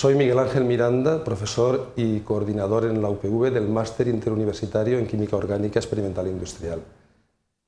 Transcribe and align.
Soy 0.00 0.14
Miguel 0.14 0.38
Ángel 0.38 0.64
Miranda, 0.64 1.22
profesor 1.22 1.92
y 1.94 2.20
coordinador 2.20 2.86
en 2.86 3.02
la 3.02 3.10
UPV 3.10 3.52
del 3.52 3.68
Máster 3.68 4.08
Interuniversitario 4.08 4.98
en 4.98 5.06
Química 5.06 5.36
Orgánica 5.36 5.78
Experimental 5.78 6.26
e 6.26 6.30
Industrial. 6.30 6.80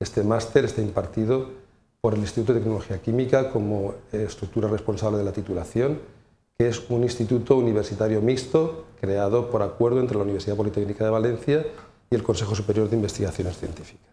Este 0.01 0.22
máster 0.22 0.64
está 0.64 0.80
impartido 0.80 1.50
por 2.00 2.14
el 2.14 2.21
Instituto 2.21 2.54
de 2.54 2.60
Tecnología 2.60 3.03
Química 3.03 3.50
como 3.50 3.96
estructura 4.12 4.66
responsable 4.66 5.18
de 5.18 5.24
la 5.24 5.32
titulación, 5.32 5.98
que 6.56 6.69
es 6.69 6.88
un 6.88 7.03
instituto 7.03 7.58
universitario 7.58 8.22
mixto 8.22 8.87
creado 8.99 9.51
por 9.51 9.60
acuerdo 9.60 10.01
entre 10.01 10.17
la 10.17 10.22
Universidad 10.22 10.56
Politécnica 10.56 11.04
de 11.04 11.10
Valencia 11.10 11.67
y 12.10 12.14
el 12.14 12.22
Consejo 12.22 12.54
Superior 12.54 12.88
de 12.88 12.96
Investigaciones 12.96 13.58
Científicas. 13.58 14.12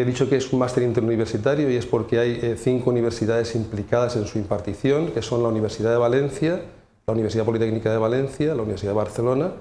He 0.00 0.04
dicho 0.04 0.28
que 0.28 0.36
es 0.36 0.52
un 0.52 0.58
máster 0.58 0.82
interuniversitario 0.82 1.70
y 1.70 1.76
es 1.76 1.86
porque 1.86 2.18
hay 2.18 2.40
eh, 2.42 2.56
cinco 2.58 2.90
universidades 2.90 3.54
implicadas 3.54 4.16
en 4.16 4.26
su 4.26 4.38
impartición, 4.38 5.12
que 5.12 5.22
son 5.22 5.42
la 5.42 5.48
Universidad 5.48 5.92
de 5.92 5.98
Valencia, 5.98 6.62
la 7.06 7.12
Universidad 7.12 7.44
Politécnica 7.44 7.92
de 7.92 7.98
Valencia, 7.98 8.54
la 8.56 8.62
Universidad 8.62 8.90
de 8.90 8.96
Barcelona, 8.96 9.52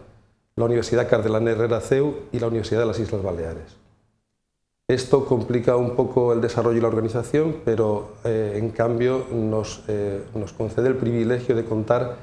la 0.55 0.65
Universidad 0.65 1.07
Cardelana 1.07 1.51
Herrera 1.51 1.81
CEU 1.81 2.15
y 2.31 2.39
la 2.39 2.47
Universidad 2.47 2.79
de 2.79 2.85
las 2.87 2.99
Islas 2.99 3.21
Baleares. 3.21 3.77
Esto 4.87 5.25
complica 5.25 5.77
un 5.77 5.95
poco 5.95 6.33
el 6.33 6.41
desarrollo 6.41 6.79
y 6.79 6.81
la 6.81 6.87
organización, 6.87 7.57
pero 7.63 8.13
eh, 8.23 8.53
en 8.55 8.71
cambio 8.71 9.25
eh, 9.87 10.23
nos, 10.33 10.53
concede 10.53 10.87
el 10.87 10.95
privilegio 10.95 11.55
de 11.55 11.63
contar 11.63 12.17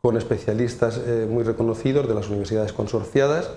con 0.00 0.16
especialistas 0.16 0.98
muy 1.28 1.44
reconocidos 1.44 2.08
de 2.08 2.14
las 2.14 2.28
universidades 2.30 2.72
consorciadas 2.72 3.50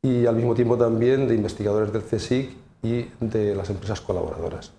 y 0.00 0.24
al 0.24 0.36
mismo 0.36 0.54
tiempo 0.54 0.78
también 0.78 1.28
de 1.28 1.34
investigadores 1.34 1.92
del 1.92 2.02
CSIC 2.02 2.65
y 2.86 3.10
de 3.20 3.54
las 3.54 3.70
empresas 3.70 4.00
colaboradoras. 4.00 4.72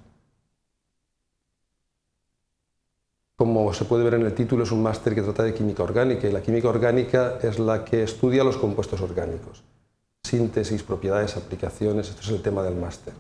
Como 3.35 3.71
se 3.73 3.85
puede 3.85 4.03
ver 4.03 4.15
en 4.15 4.25
el 4.25 4.33
título, 4.33 4.63
es 4.63 4.71
un 4.71 4.81
máster 4.81 5.13
que 5.13 5.21
trata 5.21 5.43
de 5.43 5.53
química 5.53 5.83
orgánica 5.83 6.27
y 6.27 6.31
la 6.31 6.41
química 6.41 6.69
orgánica 6.69 7.37
es 7.43 7.59
la 7.59 7.85
que 7.85 8.01
estudia 8.01 8.43
los 8.43 8.57
compuestos 8.57 8.99
orgánicos. 9.01 9.63
Síntesis, 10.23 10.81
propiedades, 10.81 11.37
aplicaciones, 11.37 12.09
esto 12.09 12.21
es 12.21 12.29
el 12.29 12.41
tema 12.41 12.63
del 12.63 12.75
máster. 12.75 13.13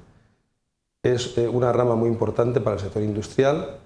Es 1.03 1.37
eh, 1.37 1.47
una 1.47 1.71
rama 1.71 1.95
muy 1.95 2.09
importante 2.09 2.59
para 2.61 2.77
el 2.77 2.81
sector 2.81 3.03
industrial 3.03 3.77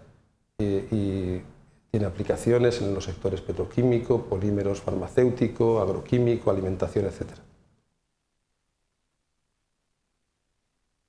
y, 0.57 0.63
y 0.63 1.43
tiene 1.91 2.05
aplicaciones 2.05 2.81
en 2.81 2.93
los 2.93 3.03
sectores 3.03 3.41
petroquímico, 3.41 4.21
polímeros, 4.21 4.79
farmacéutico, 4.79 5.81
agroquímico, 5.81 6.49
alimentación, 6.49 7.05
etc. 7.05 7.50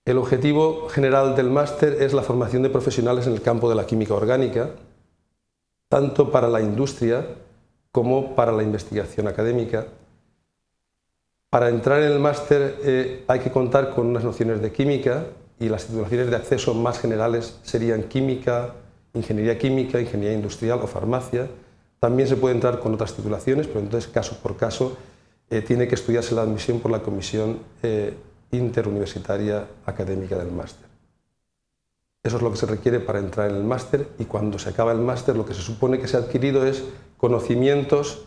El 0.04 0.18
objetivo 0.18 0.88
general 0.88 1.36
del 1.36 1.48
máster 1.48 1.98
es 2.00 2.12
la 2.12 2.22
formación 2.22 2.64
de 2.64 2.70
profesionales 2.70 3.28
en 3.28 3.34
el 3.34 3.40
campo 3.40 3.68
de 3.68 3.76
la 3.76 3.86
química 3.86 4.14
orgánica, 4.14 4.70
tanto 5.88 6.32
para 6.32 6.48
la 6.48 6.60
industria 6.60 7.24
como 7.92 8.34
para 8.34 8.50
la 8.50 8.64
investigación 8.64 9.28
académica. 9.28 9.86
Para 11.50 11.68
entrar 11.68 12.02
en 12.02 12.10
el 12.10 12.18
máster 12.18 12.78
eh, 12.82 13.24
hay 13.28 13.38
que 13.38 13.52
contar 13.52 13.90
con 13.94 14.08
unas 14.08 14.24
nociones 14.24 14.60
de 14.60 14.72
química 14.72 15.26
y 15.60 15.68
las 15.68 15.86
titulaciones 15.86 16.30
de 16.30 16.36
acceso 16.36 16.74
más 16.74 16.98
generales 16.98 17.60
serían 17.62 18.04
química, 18.04 18.74
ingeniería 19.14 19.56
química, 19.56 20.00
ingeniería 20.00 20.34
industrial 20.36 20.80
o 20.82 20.88
farmacia. 20.88 21.46
También 22.00 22.28
se 22.28 22.34
puede 22.34 22.56
entrar 22.56 22.80
con 22.80 22.92
otras 22.92 23.14
titulaciones, 23.14 23.68
pero 23.68 23.78
entonces 23.78 24.10
caso 24.10 24.36
por 24.42 24.56
caso 24.56 24.96
eh, 25.48 25.62
tiene 25.62 25.86
que 25.86 25.94
estudiarse 25.94 26.34
la 26.34 26.42
admisión 26.42 26.80
por 26.80 26.90
la 26.90 27.02
comisión 27.02 27.58
eh, 27.84 28.14
interuniversitaria 28.52 29.66
académica 29.86 30.36
del 30.36 30.52
máster. 30.52 30.86
Eso 32.22 32.36
es 32.36 32.42
lo 32.42 32.52
que 32.52 32.56
se 32.56 32.66
requiere 32.66 33.00
para 33.00 33.18
entrar 33.18 33.50
en 33.50 33.56
el 33.56 33.64
máster 33.64 34.08
y 34.18 34.26
cuando 34.26 34.58
se 34.58 34.68
acaba 34.68 34.92
el 34.92 34.98
máster 34.98 35.34
lo 35.34 35.44
que 35.44 35.54
se 35.54 35.62
supone 35.62 35.98
que 35.98 36.06
se 36.06 36.16
ha 36.16 36.20
adquirido 36.20 36.64
es 36.64 36.84
conocimientos 37.16 38.24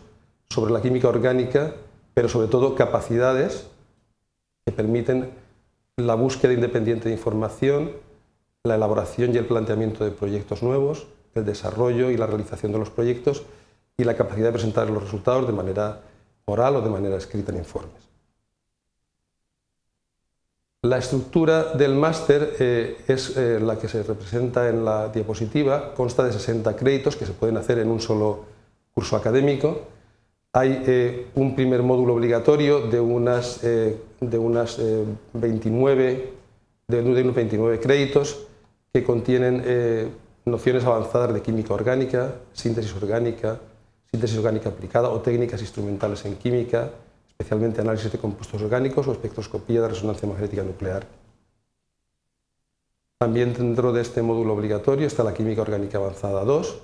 sobre 0.50 0.72
la 0.72 0.82
química 0.82 1.08
orgánica, 1.08 1.74
pero 2.12 2.28
sobre 2.28 2.48
todo 2.48 2.74
capacidades 2.74 3.68
que 4.66 4.72
permiten 4.72 5.30
la 5.96 6.14
búsqueda 6.14 6.52
independiente 6.52 7.08
de 7.08 7.14
información, 7.14 7.92
la 8.64 8.74
elaboración 8.74 9.34
y 9.34 9.38
el 9.38 9.46
planteamiento 9.46 10.04
de 10.04 10.10
proyectos 10.10 10.62
nuevos, 10.62 11.06
el 11.34 11.46
desarrollo 11.46 12.10
y 12.10 12.16
la 12.16 12.26
realización 12.26 12.72
de 12.72 12.78
los 12.78 12.90
proyectos 12.90 13.44
y 13.96 14.04
la 14.04 14.16
capacidad 14.16 14.46
de 14.46 14.52
presentar 14.52 14.90
los 14.90 15.02
resultados 15.02 15.46
de 15.46 15.52
manera 15.52 16.02
oral 16.44 16.76
o 16.76 16.80
de 16.82 16.90
manera 16.90 17.16
escrita 17.16 17.52
en 17.52 17.58
informes. 17.58 18.15
La 20.86 20.98
estructura 20.98 21.72
del 21.72 21.96
máster 21.96 22.54
eh, 22.60 22.98
es 23.08 23.36
eh, 23.36 23.58
la 23.58 23.76
que 23.76 23.88
se 23.88 24.04
representa 24.04 24.68
en 24.68 24.84
la 24.84 25.08
diapositiva, 25.08 25.92
consta 25.92 26.22
de 26.22 26.32
60 26.32 26.76
créditos 26.76 27.16
que 27.16 27.26
se 27.26 27.32
pueden 27.32 27.56
hacer 27.56 27.80
en 27.80 27.88
un 27.88 28.00
solo 28.00 28.44
curso 28.94 29.16
académico. 29.16 29.80
Hay 30.52 30.84
eh, 30.86 31.26
un 31.34 31.56
primer 31.56 31.82
módulo 31.82 32.14
obligatorio 32.14 32.86
de 32.86 33.00
unas, 33.00 33.62
de 33.62 34.38
unas 34.38 34.80
29, 35.32 36.32
de 36.86 37.00
unos 37.00 37.34
29 37.34 37.80
créditos 37.80 38.46
que 38.92 39.02
contienen 39.02 40.12
nociones 40.44 40.84
avanzadas 40.84 41.34
de 41.34 41.42
química 41.42 41.74
orgánica, 41.74 42.36
síntesis 42.52 42.94
orgánica, 42.94 43.58
síntesis 44.08 44.38
orgánica 44.38 44.68
aplicada 44.68 45.10
o 45.10 45.20
técnicas 45.20 45.60
instrumentales 45.60 46.24
en 46.24 46.36
química, 46.36 46.92
especialmente 47.38 47.82
análisis 47.82 48.10
de 48.10 48.18
compuestos 48.18 48.62
orgánicos 48.62 49.06
o 49.06 49.12
espectroscopía 49.12 49.82
de 49.82 49.88
resonancia 49.88 50.26
magnética 50.26 50.62
nuclear. 50.62 51.06
También 53.18 53.52
dentro 53.52 53.92
de 53.92 54.00
este 54.00 54.22
módulo 54.22 54.54
obligatorio 54.54 55.06
está 55.06 55.22
la 55.22 55.34
química 55.34 55.60
orgánica 55.60 55.98
avanzada 55.98 56.44
2 56.44 56.80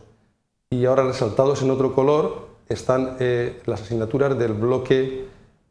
y 0.70 0.84
ahora 0.84 1.04
resaltados 1.04 1.62
en 1.62 1.70
otro 1.70 1.94
color 1.94 2.48
están 2.68 3.16
eh, 3.20 3.60
las 3.66 3.82
asignaturas 3.82 4.38
del 4.38 4.52
bloque 4.52 5.26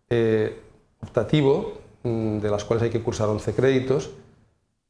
eh, 0.09 0.59
optativo, 1.01 1.73
mm, 2.03 2.39
de 2.39 2.49
las 2.49 2.63
cuales 2.65 2.83
hay 2.83 2.89
que 2.89 3.01
cursar 3.01 3.29
11 3.29 3.53
créditos. 3.53 4.11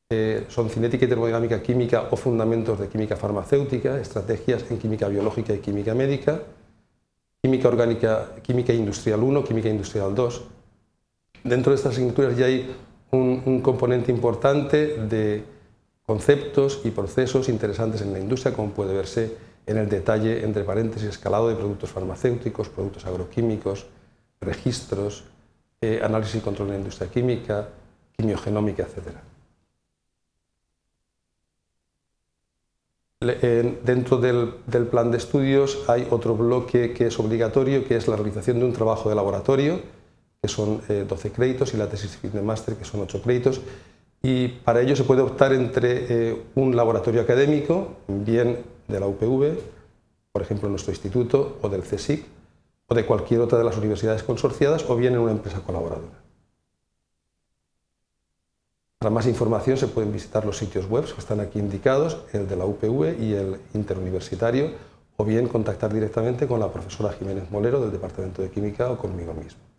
Eh, 0.09 0.45
son 0.49 0.69
cinética 0.69 1.05
y 1.05 1.07
termodinámica 1.07 1.61
química 1.61 2.07
o 2.11 2.17
fundamentos 2.17 2.77
de 2.79 2.87
química 2.89 3.15
farmacéutica, 3.15 3.97
estrategias 3.97 4.69
en 4.69 4.77
química 4.77 5.07
biológica 5.07 5.53
y 5.53 5.59
química 5.59 5.93
médica, 5.93 6.41
Química 7.43 7.69
Orgánica, 7.69 8.35
Química 8.43 8.71
Industrial 8.71 9.21
1, 9.21 9.43
Química 9.43 9.67
Industrial 9.67 10.13
2. 10.13 10.41
Dentro 11.43 11.71
de 11.71 11.75
estas 11.75 11.93
asignaturas 11.93 12.37
ya 12.37 12.45
hay 12.45 12.71
un, 13.09 13.61
componente 13.61 14.11
importante 14.11 14.99
de 14.99 15.43
conceptos 16.05 16.81
y 16.83 16.91
procesos 16.91 17.49
interesantes 17.49 18.01
en 18.01 18.13
la 18.13 18.19
industria, 18.19 18.53
como 18.53 18.69
puede 18.69 18.93
verse 18.93 19.37
en 19.65 19.77
el 19.77 19.89
detalle, 19.89 20.43
entre 20.43 20.63
paréntesis, 20.63 21.09
escalado 21.09 21.49
de 21.49 21.55
productos 21.55 21.89
farmacéuticos, 21.89 22.69
productos 22.69 23.07
agroquímicos, 23.07 23.87
registros, 24.39 25.23
eh, 25.81 25.99
análisis 26.03 26.35
y 26.35 26.39
control 26.41 26.67
de 26.67 26.73
la 26.75 26.79
industria 26.79 27.09
química, 27.09 27.69
quimiogenómica, 28.15 28.83
etc. 28.83 29.30
Dentro 33.21 34.17
del, 34.17 34.87
plan 34.87 35.11
de 35.11 35.17
estudios 35.19 35.83
hay 35.87 36.07
otro 36.09 36.35
bloque 36.35 36.91
que 36.91 37.05
es 37.05 37.19
obligatorio, 37.19 37.87
que 37.87 37.95
es 37.95 38.07
la 38.07 38.15
realización 38.15 38.57
de 38.57 38.65
un 38.65 38.73
trabajo 38.73 39.09
de 39.09 39.15
laboratorio, 39.15 39.79
que 40.41 40.47
son 40.47 40.81
12 40.87 41.27
eh, 41.27 41.31
créditos, 41.31 41.71
y 41.75 41.77
la 41.77 41.87
tesis 41.87 42.17
de 42.19 42.41
máster, 42.41 42.75
que 42.77 42.83
son 42.83 43.01
8 43.01 43.21
créditos. 43.21 43.61
Y 44.23 44.47
para 44.47 44.81
ello 44.81 44.95
se 44.95 45.03
puede 45.03 45.21
optar 45.21 45.53
entre 45.53 46.29
eh, 46.31 46.41
un 46.55 46.75
laboratorio 46.75 47.21
académico, 47.21 47.89
bien 48.07 48.63
de 48.87 48.99
la 48.99 49.05
UPV, 49.05 49.55
por 50.31 50.41
ejemplo 50.41 50.67
nuestro 50.69 50.91
instituto, 50.91 51.59
o 51.61 51.69
del 51.69 51.83
CSIC, 51.83 52.25
o 52.87 52.95
de 52.95 53.05
cualquier 53.05 53.41
otra 53.41 53.59
de 53.59 53.65
las 53.65 53.77
universidades 53.77 54.23
consorciadas, 54.23 54.89
o 54.89 54.95
bien 54.95 55.13
en 55.13 55.19
una 55.19 55.33
empresa 55.33 55.61
colaboradora. 55.61 56.17
Para 59.01 59.15
más 59.15 59.25
información 59.25 59.77
se 59.77 59.87
pueden 59.87 60.11
visitar 60.13 60.45
los 60.45 60.59
sitios 60.59 60.87
web 60.87 61.05
que 61.05 61.19
están 61.19 61.39
aquí 61.39 61.57
indicados, 61.57 62.19
el 62.33 62.47
de 62.47 62.55
la 62.55 62.65
UPV 62.65 63.19
y 63.19 63.33
el 63.33 63.59
interuniversitario, 63.73 64.73
o 65.17 65.25
bien 65.25 65.47
contactar 65.47 65.91
directamente 65.91 66.45
con 66.45 66.59
la 66.59 66.71
profesora 66.71 67.11
Jiménez 67.11 67.49
Molero 67.49 67.81
del 67.81 67.91
Departamento 67.91 68.43
de 68.43 68.51
Química 68.51 68.91
o 68.91 68.99
conmigo 68.99 69.33
mismo. 69.33 69.70